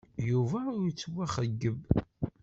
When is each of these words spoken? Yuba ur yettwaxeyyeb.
Yuba 0.29 0.59
ur 0.73 0.81
yettwaxeyyeb. 0.85 1.79